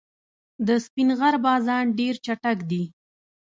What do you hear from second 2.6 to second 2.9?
دي.